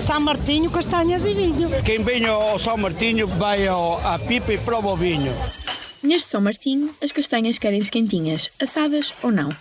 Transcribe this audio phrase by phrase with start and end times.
[0.00, 1.68] São Martinho, castanhas e vinho.
[1.84, 5.30] Quem vem ao São Martinho vai ao, à pipa e prova o vinho.
[6.02, 9.54] Neste São Martinho, as castanhas querem-se quentinhas, assadas ou não.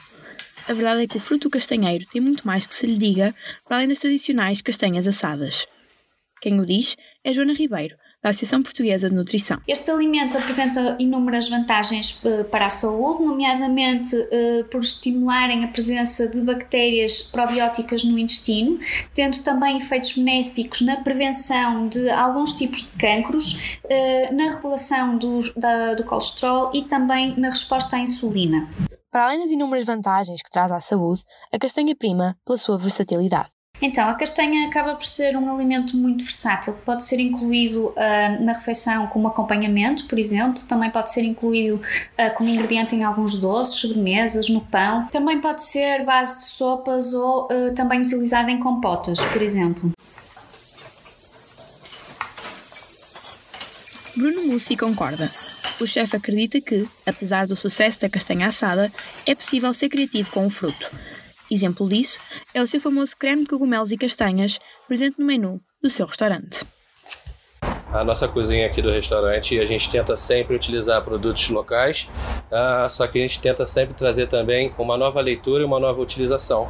[0.67, 3.35] A verdade é que o fruto castanheiro tem muito mais que se lhe diga,
[3.67, 5.67] para além das tradicionais castanhas assadas.
[6.41, 9.61] Quem o diz é Joana Ribeiro, da Associação Portuguesa de Nutrição.
[9.67, 16.29] Este alimento apresenta inúmeras vantagens eh, para a saúde, nomeadamente eh, por estimularem a presença
[16.29, 18.79] de bactérias probióticas no intestino,
[19.13, 25.41] tendo também efeitos benéficos na prevenção de alguns tipos de cancros, eh, na regulação do,
[25.55, 28.69] da, do colesterol e também na resposta à insulina.
[29.11, 33.49] Para além das inúmeras vantagens que traz à saúde, a castanha prima pela sua versatilidade.
[33.81, 38.43] Então, a castanha acaba por ser um alimento muito versátil, que pode ser incluído uh,
[38.43, 43.39] na refeição como acompanhamento, por exemplo, também pode ser incluído uh, como ingrediente em alguns
[43.39, 48.59] doces, sobremesas, no pão, também pode ser base de sopas ou uh, também utilizada em
[48.59, 49.91] compotas, por exemplo.
[54.15, 55.31] Bruno Mussi concorda.
[55.79, 58.91] O chefe acredita que, apesar do sucesso da castanha assada,
[59.25, 60.91] é possível ser criativo com o fruto.
[61.51, 62.19] Exemplo disso
[62.53, 66.65] é o seu famoso creme de cogumelos e castanhas, presente no menu do seu restaurante.
[67.91, 72.07] A nossa cozinha aqui do restaurante, a gente tenta sempre utilizar produtos locais,
[72.51, 75.99] uh, só que a gente tenta sempre trazer também uma nova leitura e uma nova
[75.99, 76.69] utilização.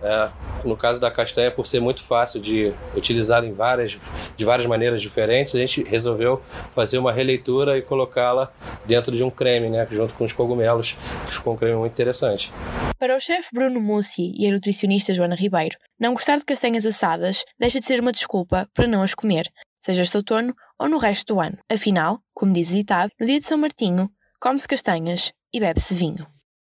[0.00, 0.30] Uh,
[0.64, 3.98] no caso da castanha, por ser muito fácil de utilizar em várias,
[4.36, 8.52] de várias maneiras diferentes, a gente resolveu fazer uma releitura e colocá-la
[8.86, 12.52] dentro de um creme, né, junto com os cogumelos, que ficou um creme muito interessante.
[13.00, 17.46] Para o chefe Bruno Mussi e a nutricionista Joana Ribeiro, não gostar de castanhas assadas
[17.58, 21.32] deixa de ser uma desculpa para não as comer, seja este outono ou no resto
[21.32, 21.56] do ano.
[21.66, 26.29] Afinal, como diz o ditado, no dia de São Martinho, come-se castanhas e bebe-se vinho.